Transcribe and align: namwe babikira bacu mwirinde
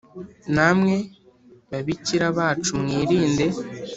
namwe 0.55 0.95
babikira 1.69 2.27
bacu 2.37 2.71
mwirinde 2.81 3.47